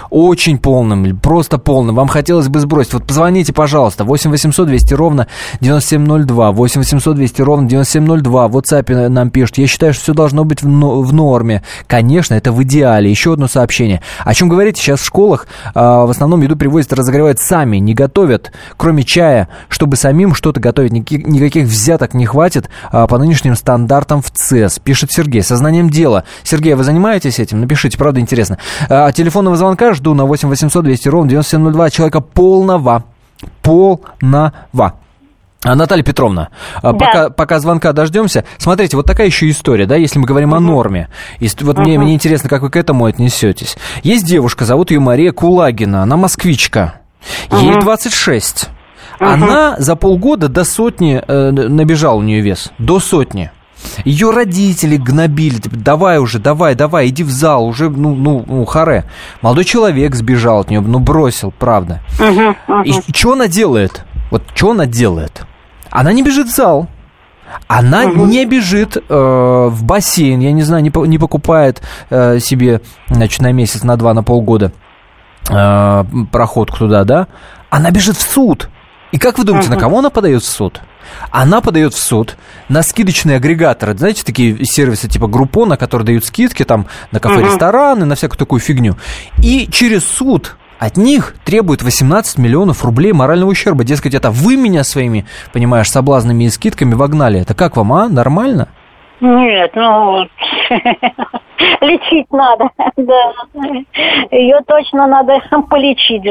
[0.10, 1.96] Очень полным, просто полным.
[1.96, 2.94] Вам хотелось бы сбросить.
[2.94, 4.04] Вот позвоните, пожалуйста.
[4.04, 5.28] 8 800 200 ровно
[5.62, 6.52] 9702.
[6.52, 8.48] 8 800 200 ровно 9702.
[8.48, 9.58] В WhatsApp нам пишут.
[9.58, 11.64] Я считаю, что все должно быть в, в норме.
[11.88, 13.10] Конечно, это в идеале.
[13.10, 14.02] Еще одно сообщение.
[14.24, 14.82] О чем говорите?
[14.82, 19.96] Сейчас в школах а, в основном еду привозят, разогревают сами, не готовят, кроме чая, чтобы
[19.96, 20.92] самим что-то готовить.
[20.92, 25.44] Никаких, никаких взяток не хватит а, по нынешним стандартам в ЦЕС, пишет Сергей.
[25.44, 26.24] Сознанием дела.
[26.44, 27.62] Сергей, вы занимаетесь этим?
[27.62, 28.58] Напишите, правда интересно.
[28.90, 31.90] А, телефонного звонка жду на 8 800 200 ровно 9702.
[31.90, 33.04] Человека полного.
[33.62, 34.94] Полного.
[35.64, 36.50] А, Наталья Петровна,
[36.82, 36.94] а, Да.
[36.94, 41.08] пока, пока звонка дождемся, смотрите, вот такая еще история, да, если мы говорим о норме.
[41.40, 43.78] И вот мне, мне интересно, как вы к этому отнесетесь.
[44.02, 46.96] Есть девушка, зовут ее Мария Кулагина, она москвичка,
[47.52, 48.70] ей 26.
[49.20, 53.52] Она за полгода до сотни э, набежал у нее вес, до сотни.
[54.06, 58.66] Ее родители гнобили, типа, давай уже, давай, давай, иди в зал, уже, ну, ну, ну,
[58.66, 59.06] харе.
[59.42, 62.02] Молодой человек сбежал от нее, ну, бросил, правда.
[62.86, 64.04] И что она делает?
[64.30, 65.44] Вот что она делает?
[65.90, 66.88] Она не бежит в зал.
[67.68, 69.02] Она не бежит э,
[69.70, 73.98] в бассейн, я не знаю, не, по- не покупает э, себе, значит, на месяц, на
[73.98, 74.72] два, на полгода
[75.50, 77.28] э, проходку туда, да?
[77.70, 78.70] Она бежит в суд.
[79.12, 80.82] И как вы думаете, на кого она подает в суд?
[81.32, 82.38] Она подает в суд
[82.70, 88.16] на скидочные агрегаторы, знаете, такие сервисы типа Группона, которые дают скидки там на кафе-рестораны, на
[88.16, 88.96] всякую такую фигню.
[89.44, 93.84] И через суд от них требует 18 миллионов рублей морального ущерба.
[93.84, 97.40] Дескать, это вы меня своими, понимаешь, соблазнами и скидками вогнали.
[97.40, 98.10] Это как вам, а?
[98.10, 98.70] Нормально?
[99.20, 100.22] Нет, ну,
[101.82, 103.34] лечить надо, да.
[104.32, 106.24] Ее точно надо полечить.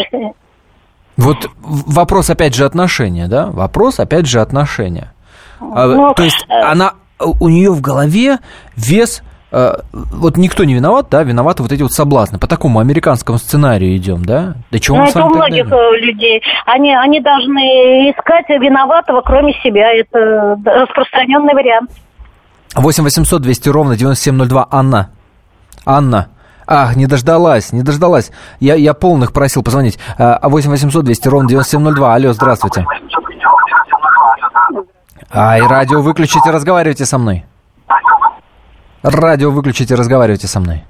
[1.21, 3.47] Вот вопрос, опять же, отношения, да?
[3.47, 5.13] Вопрос, опять же, отношения.
[5.61, 8.39] А, Ну, То есть э, она, у нее в голове
[8.77, 9.23] вес...
[9.53, 12.39] э, Вот никто не виноват, да, виноваты вот эти вот соблазны.
[12.39, 14.55] По такому американскому сценарию идем, да?
[14.71, 15.97] Да чего Ну, мы с это у вами так многих наивны?
[15.97, 16.43] э, людей.
[16.67, 19.93] Они, они должны искать виноватого, кроме себя.
[19.93, 21.91] Это распространенный вариант.
[22.75, 24.69] 8 800 200 ровно 9702.
[24.71, 25.11] Анна.
[25.85, 26.29] Анна.
[26.73, 28.31] Ах, не дождалась, не дождалась.
[28.61, 29.99] Я, я полных просил позвонить.
[30.17, 32.15] А 8 800 200 ровно 9702.
[32.15, 32.87] Алло, здравствуйте.
[35.33, 37.45] Ай, радио выключите, разговаривайте со мной.
[39.03, 40.85] Радио выключите, разговаривайте со мной.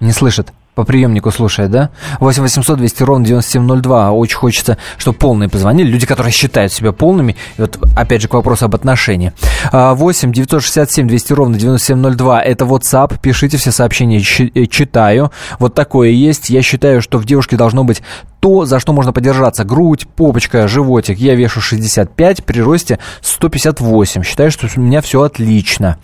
[0.00, 0.50] Не слышит.
[0.74, 1.90] По приемнику слушает, да?
[2.18, 4.12] 8 800 200 ровно 9702.
[4.12, 5.88] Очень хочется, чтобы полные позвонили.
[5.90, 7.36] Люди, которые считают себя полными.
[7.58, 9.34] И вот, опять же, к вопросу об отношении.
[9.70, 12.40] А, 8 967 200 ровно 9702.
[12.40, 13.18] Это WhatsApp.
[13.20, 14.18] Пишите все сообщения.
[14.18, 15.30] Э, Читаю.
[15.58, 16.48] Вот такое есть.
[16.48, 18.02] Я считаю, что в девушке должно быть
[18.42, 19.62] то, за что можно подержаться.
[19.62, 21.16] Грудь, попочка, животик.
[21.16, 24.24] Я вешу 65, при росте 158.
[24.24, 25.98] Считаю, что у меня все отлично.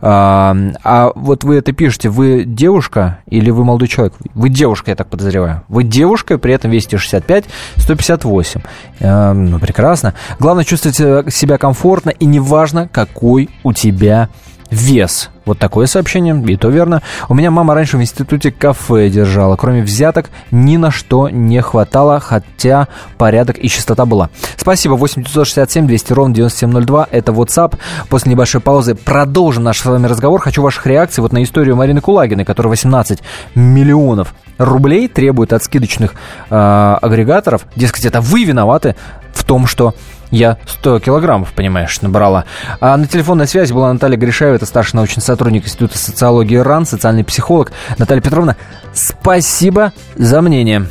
[0.00, 4.14] А, а вот вы это пишете, вы девушка или вы молодой человек?
[4.34, 5.64] Вы девушка, я так подозреваю.
[5.66, 8.60] Вы девушка, при этом весите 65, 158.
[9.00, 10.14] А, ну, прекрасно.
[10.38, 14.28] Главное чувствовать э, себя комфортно и неважно, какой у тебя
[14.70, 15.30] вес.
[15.44, 17.02] Вот такое сообщение, и то верно.
[17.28, 19.56] У меня мама раньше в институте кафе держала.
[19.56, 24.30] Кроме взяток ни на что не хватало, хотя порядок и чистота была.
[24.56, 27.08] Спасибо, 8967 200 ровно 9702.
[27.10, 27.76] Это WhatsApp.
[28.08, 30.40] После небольшой паузы продолжим наш с вами разговор.
[30.40, 33.20] Хочу ваших реакций вот на историю Марины Кулагиной, которая 18
[33.54, 36.14] миллионов рублей требует от скидочных
[36.50, 37.66] э, агрегаторов.
[37.74, 38.94] Дескать, это вы виноваты
[39.32, 39.94] в том, что
[40.30, 42.44] я 100 килограммов, понимаешь, набрала.
[42.80, 47.24] А на телефонной связи была Наталья Гришаева, это старший научный сотрудник Института социологии РАН, социальный
[47.24, 47.72] психолог.
[47.98, 48.56] Наталья Петровна,
[48.92, 50.86] спасибо за мнение.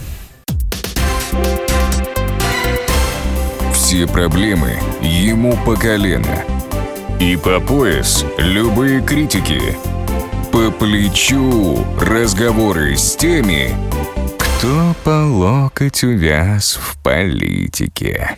[3.74, 6.44] Все проблемы ему по колено.
[7.20, 9.78] И по пояс любые критики.
[10.52, 13.76] По плечу разговоры с теми,
[14.38, 18.38] кто по локоть увяз в политике.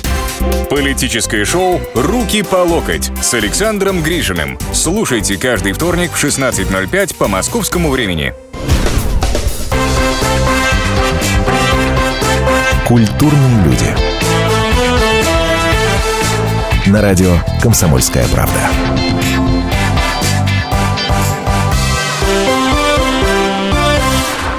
[0.69, 4.57] Политическое шоу «Руки по локоть» с Александром Грижиным.
[4.73, 8.33] Слушайте каждый вторник в 16.05 по московскому времени.
[12.87, 13.95] Культурные люди.
[16.87, 18.90] На радио «Комсомольская правда».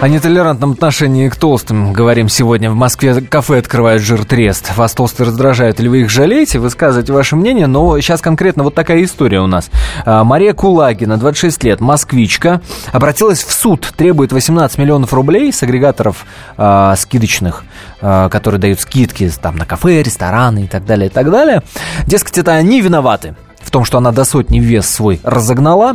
[0.02, 2.72] О нетолерантном отношении к толстым говорим сегодня.
[2.72, 4.76] В Москве кафе открывают жир трест.
[4.76, 6.58] Вас толстые раздражают или вы их жалеете?
[6.58, 7.68] Высказывайте ваше мнение.
[7.68, 9.70] Но сейчас конкретно вот такая история у нас.
[10.04, 12.60] А, Мария Кулагина, 26 лет, москвичка,
[12.90, 13.92] обратилась в суд.
[13.96, 17.62] Требует 18 миллионов рублей с агрегаторов а, скидочных,
[18.00, 21.62] а, которые дают скидки там, на кафе, рестораны и так далее, и так далее.
[22.08, 23.36] Дескать, это они виноваты
[23.72, 25.94] том, что она до сотни вес свой разогнала,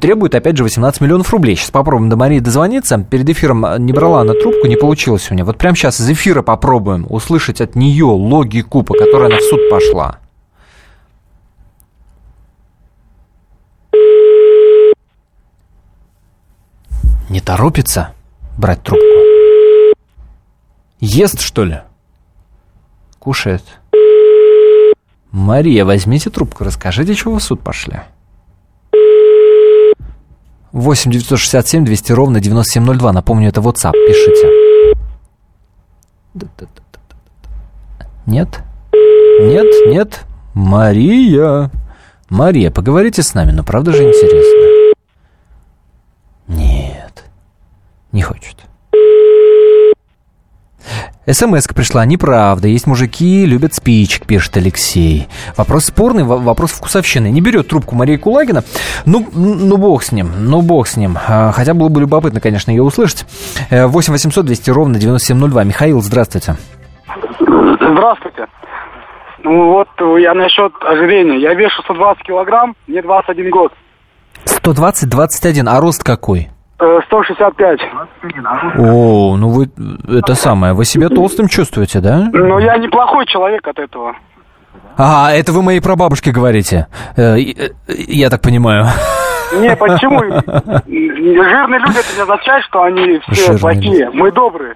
[0.00, 1.56] требует, опять же, 18 миллионов рублей.
[1.56, 2.96] Сейчас попробуем до Марии дозвониться.
[2.98, 5.44] Перед эфиром не брала она трубку, не получилось у нее.
[5.44, 9.60] Вот прямо сейчас из эфира попробуем услышать от нее логику, по которой она в суд
[9.68, 10.18] пошла.
[17.28, 18.14] Не торопится
[18.56, 19.04] брать трубку?
[21.00, 21.80] Ест, что ли?
[23.18, 23.62] Кушает.
[25.38, 28.00] Мария, возьмите трубку, расскажите, чего вы в суд пошли.
[30.72, 33.12] 8 967 200 ровно 9702.
[33.12, 33.92] Напомню, это WhatsApp.
[33.92, 34.48] Пишите.
[38.26, 38.60] Нет?
[39.40, 39.66] Нет?
[39.86, 40.26] Нет?
[40.54, 41.70] Мария!
[42.28, 44.92] Мария, поговорите с нами, но правда же интересно.
[46.48, 47.24] Нет.
[48.12, 48.56] Не хочет.
[51.32, 52.68] Смс пришла, неправда.
[52.68, 55.28] Есть мужики, любят спичек, пишет Алексей.
[55.56, 57.30] Вопрос спорный, вопрос вкусовщины.
[57.30, 58.62] Не берет трубку Мария Кулагина.
[59.06, 61.16] Ну, ну бог с ним, ну бог с ним.
[61.28, 63.26] А, хотя было бы любопытно, конечно, ее услышать.
[63.70, 65.64] 8 800 200 ровно 9702.
[65.64, 66.56] Михаил, здравствуйте.
[67.40, 68.46] Здравствуйте.
[69.44, 69.88] Ну вот
[70.18, 71.38] я насчет ожирения.
[71.38, 73.72] Я вешу 120 килограмм, мне 21 год.
[74.44, 76.48] 120-21, а рост какой?
[76.78, 77.80] 165.
[78.78, 79.68] О, ну вы
[80.08, 82.28] это самое, вы себя толстым чувствуете, да?
[82.32, 84.14] Ну, я неплохой человек от этого.
[84.96, 86.86] А, это вы моей прабабушке говорите,
[87.16, 87.36] э,
[87.88, 88.86] я так понимаю.
[89.60, 90.20] Не, почему?
[90.20, 93.58] Жирные люди, это не означает, что они все Жирные.
[93.58, 94.10] плохие.
[94.12, 94.74] Мы добрые.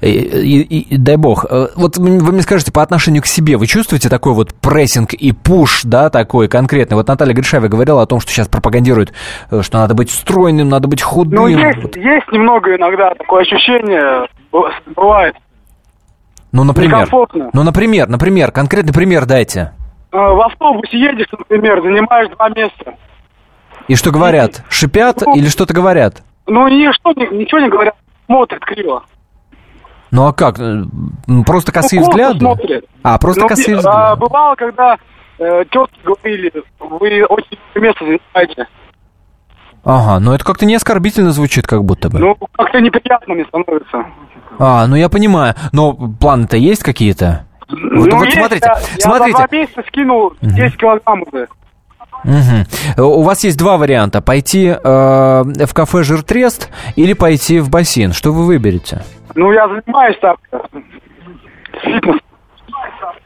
[0.00, 1.46] И, и, и, дай бог.
[1.48, 5.32] Э, вот вы мне скажете, по отношению к себе, вы чувствуете такой вот прессинг и
[5.32, 6.96] пуш, да, такой конкретный?
[6.96, 9.12] Вот Наталья Гришаева говорила о том, что сейчас пропагандирует,
[9.50, 11.40] э, что надо быть стройным, надо быть худым.
[11.40, 11.96] Ну, есть, вот.
[11.96, 14.28] есть немного иногда такое ощущение,
[14.96, 15.36] бывает.
[16.52, 17.08] Ну, например.
[17.52, 19.72] Ну, например, например, конкретный пример дайте.
[20.12, 22.94] Э, в автобусе едешь, например, занимаешь два места.
[23.88, 24.62] И что говорят?
[24.68, 26.22] Шипят ну, или что-то говорят?
[26.46, 27.94] Ну, ничего, ничего не говорят,
[28.26, 29.04] смотрят криво.
[30.12, 30.60] Ну а как?
[31.46, 32.40] Просто косые ну, взгляды?
[32.40, 32.84] Смотрят.
[33.02, 33.98] А, просто ну, косые взгляды.
[33.98, 34.98] А, бывало, когда
[35.38, 38.68] э, тетки говорили, вы очень место занимаете.
[39.84, 42.18] Ага, но это как-то не оскорбительно звучит, как будто бы.
[42.18, 44.04] Ну, как-то неприятно мне становится.
[44.58, 45.54] А, ну я понимаю.
[45.72, 47.46] Но планы-то есть какие-то?
[47.68, 49.30] Ну, вот, вот есть, смотрите, я, смотрите.
[49.30, 51.48] Я за два месяца скинул 10 килограмм уже.
[52.24, 53.02] Угу.
[53.02, 54.20] У вас есть два варианта.
[54.20, 58.12] Пойти э, в кафе «Жиртрест» или пойти в бассейн.
[58.12, 59.02] Что вы выберете?
[59.34, 60.36] Ну, я занимаюсь так.
[61.82, 62.16] Фитнес.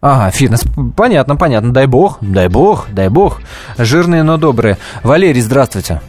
[0.00, 0.64] Ага, фитнес.
[0.96, 1.72] Понятно, понятно.
[1.72, 3.40] Дай бог, дай бог, дай бог.
[3.78, 4.76] Жирные, но добрые.
[5.02, 6.00] Валерий, здравствуйте.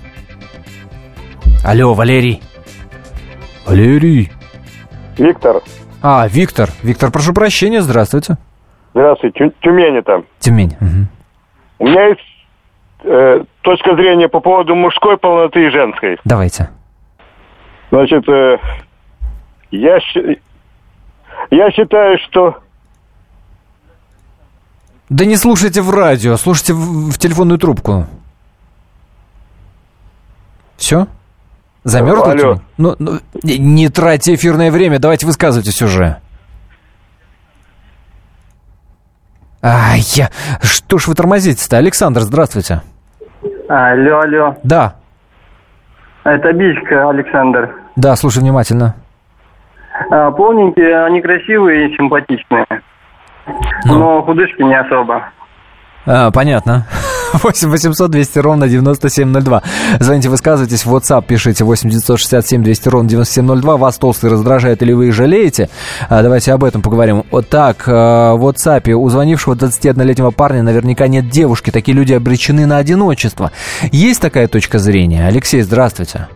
[1.65, 2.41] Алло, Валерий.
[3.65, 4.31] Валерий.
[5.17, 5.61] Виктор.
[6.01, 6.69] А, Виктор.
[6.83, 8.37] Виктор, прошу прощения, здравствуйте.
[8.93, 9.37] Здравствуйте.
[9.39, 10.23] Тю- Тюмень это.
[10.39, 10.75] Тюмень.
[10.79, 11.07] мгм.
[11.79, 12.21] У меня есть
[13.03, 16.17] э, точка зрения по поводу мужской полноты и женской.
[16.25, 16.69] Давайте.
[17.91, 18.57] Значит, э,
[19.71, 19.97] я,
[21.51, 22.59] я считаю, что...
[25.09, 28.07] Да не слушайте в радио, слушайте в, в телефонную трубку.
[30.75, 31.07] Все?
[31.83, 32.31] Замерзла?
[32.31, 32.37] Алло.
[32.55, 32.61] Тюмень?
[32.77, 36.17] Ну, ну, не- не тратьте эфирное время, давайте высказывайтесь уже.
[39.61, 40.29] Ай, я...
[40.61, 41.77] Что ж вы тормозите-то?
[41.77, 42.81] Александр, здравствуйте.
[43.69, 44.55] Алло, алло.
[44.63, 44.95] Да,
[46.23, 47.73] Это Бичка, Александр.
[47.95, 48.95] да, слушай внимательно.
[50.09, 52.65] А, полненькие, они красивые и симпатичные.
[53.85, 55.29] Но худышки не особо.
[56.05, 56.85] А, понятно.
[57.33, 59.61] 8 800 200 ровно 9702.
[59.99, 60.85] Звоните, высказывайтесь.
[60.85, 63.77] В WhatsApp пишите 8 967 200 ровно 9702.
[63.77, 65.69] Вас толстый раздражает или вы их жалеете?
[66.09, 67.23] А, давайте об этом поговорим.
[67.29, 71.71] Вот так, в WhatsApp у звонившего 21-летнего парня наверняка нет девушки.
[71.71, 73.51] Такие люди обречены на одиночество.
[73.91, 75.27] Есть такая точка зрения?
[75.27, 76.27] Алексей, здравствуйте.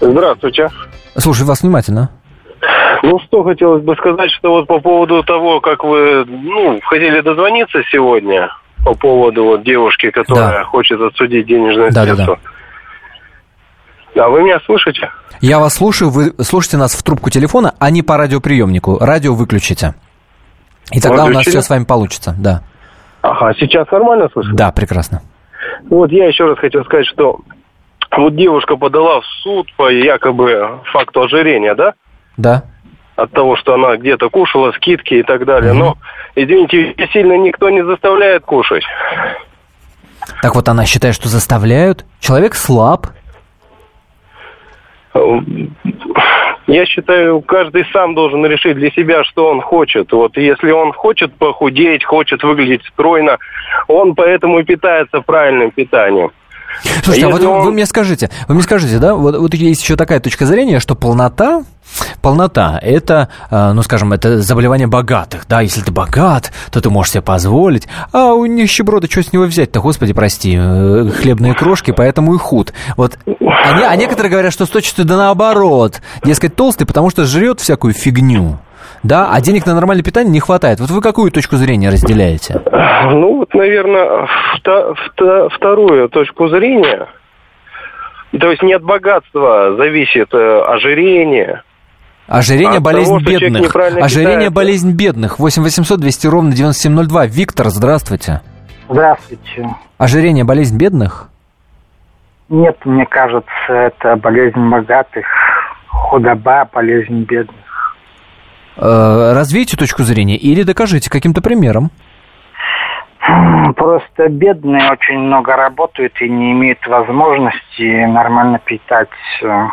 [0.00, 0.68] Здравствуйте.
[1.18, 2.10] Слушай вас внимательно.
[3.02, 7.80] Ну, что хотелось бы сказать, что вот по поводу того, как вы, ну, хотели дозвониться
[7.92, 8.50] сегодня,
[8.84, 12.38] по поводу вот девушки, которая хочет отсудить денежное Да, да, средство.
[14.16, 15.10] А вы меня слышите?
[15.40, 18.98] Я вас слушаю, вы слушайте нас в трубку телефона, а не по радиоприемнику.
[18.98, 19.94] Радио выключите.
[20.90, 21.50] И тогда у нас Выключили?
[21.50, 22.62] все с вами получится, да.
[23.22, 24.54] Ага, сейчас нормально слышно?
[24.54, 25.22] Да, прекрасно.
[25.88, 27.40] Вот я еще раз хотел сказать, что
[28.16, 31.94] вот девушка подала в суд по якобы факту ожирения, да?
[32.36, 32.64] Да.
[33.16, 35.72] От того, что она где-то кушала, скидки и так далее.
[35.72, 35.96] Но,
[36.34, 38.84] извините, сильно никто не заставляет кушать.
[40.42, 42.04] Так вот она считает, что заставляют.
[42.20, 43.08] Человек слаб.
[46.66, 50.12] Я считаю, каждый сам должен решить для себя, что он хочет.
[50.12, 53.38] Вот если он хочет похудеть, хочет выглядеть стройно,
[53.88, 56.30] он поэтому и питается правильным питанием.
[57.04, 59.96] Слушайте, а вот он- вы мне скажите, вы мне скажите, да, вот, вот есть еще
[59.96, 61.62] такая точка зрения, что полнота,
[62.20, 67.12] полнота, это, э, ну, скажем, это заболевание богатых, да, если ты богат, то ты можешь
[67.12, 72.34] себе позволить, а у нищеброда что с него взять-то, господи, прости, э, хлебные крошки, поэтому
[72.34, 72.72] и худ.
[72.96, 77.60] Вот, а, а некоторые говорят, что с точностью да наоборот, дескать, толстый, потому что жрет
[77.60, 78.58] всякую фигню,
[79.02, 80.80] да, а денег на нормальное питание не хватает.
[80.80, 82.60] Вот вы какую точку зрения разделяете?
[83.10, 84.28] Ну, вот, наверное,
[85.50, 87.08] вторую точку зрения.
[88.38, 91.62] То есть не от богатства зависит э, ожирение.
[92.26, 93.74] Ожирение, болезнь того, бедных.
[93.74, 94.50] Ожирение, питается.
[94.50, 95.38] болезнь бедных.
[95.38, 97.26] 8 800 200 ровно 9702.
[97.26, 98.42] Виктор, здравствуйте.
[98.88, 99.74] Здравствуйте.
[99.96, 101.30] Ожирение, болезнь бедных?
[102.50, 105.26] Нет, мне кажется, это болезнь богатых,
[105.88, 107.56] худоба, болезнь бедных.
[108.80, 111.90] Э, развейте точку зрения или докажите каким-то примером.
[113.76, 119.72] Просто бедные очень много работают и не имеют возможности нормально питаться.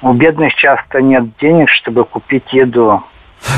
[0.00, 3.02] У бедных часто нет денег, чтобы купить еду.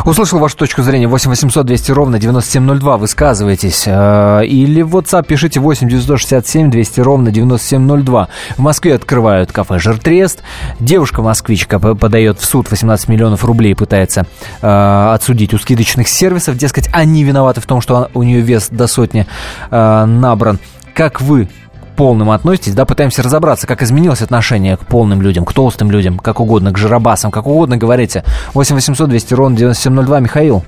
[0.04, 1.08] Услышал вашу точку зрения.
[1.08, 2.96] 8 800 200 ровно 9702.
[2.96, 3.84] Высказывайтесь.
[3.86, 8.28] Э, Или в WhatsApp пишите 8 967 200 ровно 9702.
[8.56, 10.42] В Москве открывают кафе «Жиртрест».
[10.80, 14.26] Девушка-москвичка подает в суд 18 миллионов рублей, пытается
[14.62, 16.56] э, отсудить у скидочных сервисов.
[16.56, 19.26] Дескать, они виноваты в том, что у нее вес до сотни
[19.70, 20.58] э, набран.
[20.94, 21.48] Как вы
[21.98, 26.38] полным относитесь, да, пытаемся разобраться, как изменилось отношение к полным людям, к толстым людям, как
[26.38, 28.22] угодно, к жиробасам, как угодно говорите.
[28.54, 30.20] 8 800 200 ровно 9702.
[30.20, 30.62] Михаил.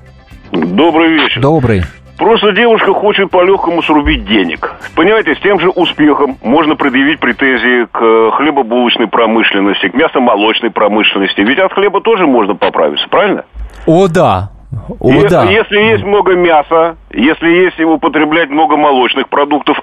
[0.50, 1.40] Добрый вечер.
[1.40, 1.82] Добрый.
[2.18, 4.74] Просто девушка хочет по-легкому срубить денег.
[4.96, 11.40] Понимаете, с тем же успехом можно предъявить претензии к хлебобулочной промышленности, к мясомолочной промышленности.
[11.42, 13.44] Ведь от хлеба тоже можно поправиться, правильно?
[13.86, 14.50] О, да.
[14.98, 15.44] О, Е- да.
[15.44, 19.80] Если есть много мяса, если есть употреблять много молочных продуктов,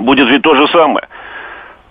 [0.00, 1.06] будет ведь то же самое.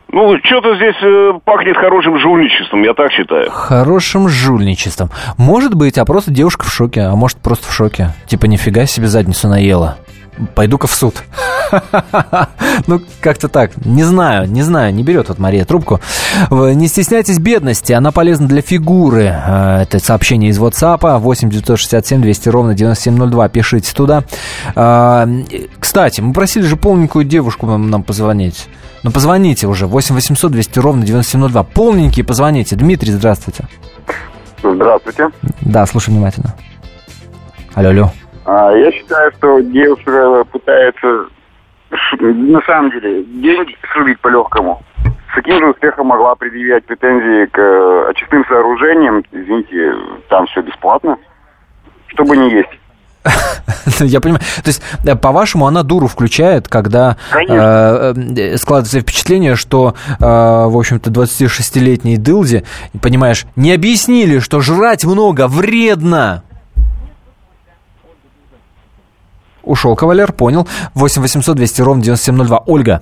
[0.10, 3.52] Ну, что-то здесь э, пахнет хорошим жульничеством, я так считаю.
[3.52, 5.10] Хорошим жульничеством.
[5.38, 8.12] Может быть, а просто девушка в шоке, а может просто в шоке.
[8.26, 9.98] Типа, нифига себе задницу наела.
[10.56, 11.24] Пойду-ка в суд.
[12.88, 13.72] Ну, как-то так.
[13.86, 16.00] Не знаю, не знаю, не берет вот Мария трубку.
[16.50, 19.24] Не стесняйтесь бедности, она полезна для фигуры.
[19.26, 23.50] Э, Это сообщение из WhatsApp 8 967 200 ровно 9702.
[23.50, 24.24] Пишите туда.
[24.76, 25.28] А,
[25.80, 28.68] Кстати, мы просили же полненькую девушку нам нам позвонить.
[29.04, 29.88] Ну, позвоните уже.
[29.88, 31.64] 8 800 200 ровно 9702.
[31.64, 32.76] Полненькие позвоните.
[32.78, 33.68] Дмитрий, здравствуйте.
[34.64, 35.30] Здравствуйте.
[35.62, 36.54] Да, слушай внимательно.
[37.74, 38.12] Алло, алло.
[38.48, 41.26] А, Я считаю, что девушка пытается,
[42.20, 44.82] на самом деле, деньги срубить по-легкому.
[45.36, 49.22] таким же успехом могла предъявлять претензии к э, очистным сооружениям.
[49.34, 49.94] Извините,
[50.30, 51.18] там все бесплатно.
[52.08, 52.70] Чтобы не есть.
[54.00, 54.42] Я понимаю.
[54.64, 60.78] То есть, э, по-вашему, она дуру включает, когда э, э, складывается впечатление, что, э, в
[60.78, 62.64] общем-то, 26-летней дылде,
[63.02, 66.44] понимаешь, не объяснили, что жрать много вредно.
[69.64, 70.68] Ушел кавалер, понял.
[70.96, 72.64] 8 800 200 ровно 9702.
[72.68, 73.02] Ольга,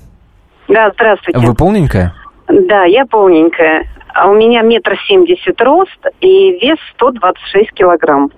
[0.67, 1.39] Да, здравствуйте.
[1.39, 2.13] вы полненькая?
[2.47, 3.85] Да, я полненькая.
[4.13, 8.31] А у меня метр семьдесят рост и вес 126 килограмм.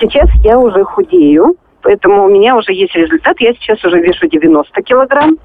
[0.00, 3.36] Сейчас я уже худею, поэтому у меня уже есть результат.
[3.40, 5.36] Я сейчас уже вешу 90 килограмм.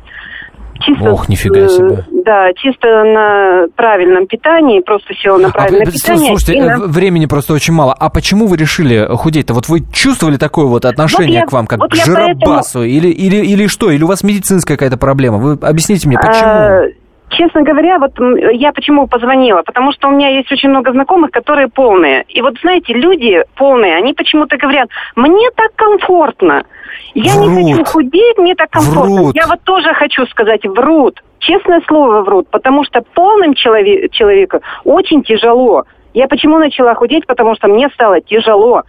[0.82, 2.06] Чисто, Ох, нифига э, себе.
[2.26, 6.28] Да, чисто на правильном питании, просто села на правильное А, питание.
[6.30, 7.94] слушайте, э, на- времени просто очень мало.
[7.94, 9.54] А почему вы решили худеть-то?
[9.54, 12.84] Вот вы чувствовали такое вот отношение Вот я- к вам, как вот к жиробасу?
[12.84, 13.92] Или, или, или что?
[13.92, 15.38] Или у вас медицинская какая-то проблема?
[15.38, 16.44] Вы объясните мне, почему?
[16.46, 16.84] А,
[17.32, 18.12] Честно говоря, вот
[18.52, 19.62] я почему позвонила?
[19.64, 22.24] Потому что у меня есть очень много знакомых, которые полные.
[22.28, 26.66] И вот знаете, люди полные, они почему-то говорят, мне так комфортно.
[27.14, 27.72] Я не Врут.
[27.78, 29.22] хочу худеть, мне так комфортно.
[29.24, 29.36] Врут.
[29.36, 31.22] Я вот тоже хочу сказать, врут.
[31.40, 32.50] Честное слово, врут.
[32.50, 35.86] Потому что полным челове- человеку очень тяжело.
[36.14, 37.26] Я почему начала худеть?
[37.28, 38.84] Потому что мне стало тяжело.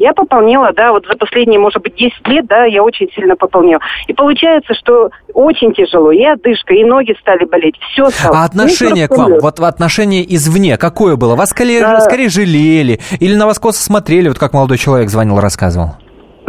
[0.00, 3.82] Я пополнела, да, вот за последние, может быть, 10 лет, да, я очень сильно пополнела.
[4.06, 6.10] И получается, что очень тяжело.
[6.10, 7.74] И одышка, и ноги стали болеть.
[7.92, 8.38] Все стало.
[8.38, 11.36] А отношение к вам, вот отношение извне, какое было?
[11.36, 12.00] Вас скорее, Да.
[12.00, 12.98] скорее жалели?
[13.20, 15.96] Или на вас косо смотрели, вот как молодой человек звонил, рассказывал?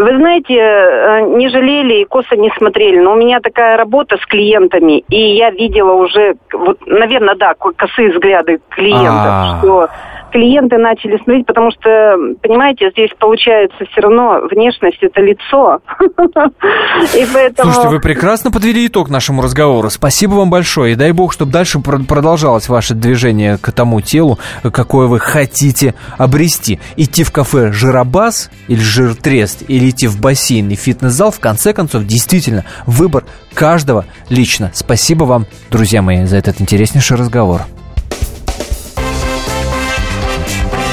[0.01, 4.25] Вы знаете, э, не жалели и косо не смотрели, но у меня такая работа с
[4.25, 9.59] клиентами, и я видела уже, вот, наверное, да, ко- косые взгляды клиентов, А.
[9.59, 9.87] что
[10.31, 15.79] клиенты начали смотреть, потому что, понимаете, здесь получается все равно внешность это лицо.
[15.99, 17.71] И поэтому...
[17.71, 19.89] Слушайте, вы прекрасно подвели итог нашему разговору.
[19.89, 20.93] Спасибо вам большое.
[20.93, 25.95] И дай бог, чтобы дальше пр- продолжалось ваше движение к тому телу, какое вы хотите
[26.17, 26.79] обрести.
[26.95, 32.05] Идти в кафе «Жиробас» или «Жиртрест», или идти в бассейн и фитнес-зал, в конце концов,
[32.05, 34.71] действительно, выбор каждого лично.
[34.73, 37.61] Спасибо вам, друзья мои, за этот интереснейший разговор.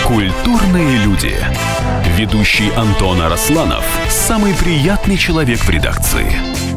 [0.06, 1.34] Культурные люди.
[2.16, 6.47] Ведущий Антон Арасланов– самый приятный человек в редакции.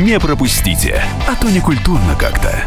[0.00, 2.64] Не пропустите, а то не культурно как-то.